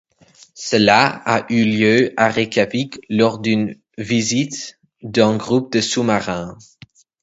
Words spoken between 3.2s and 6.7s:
d'une visite d'un groupe de sous-marins.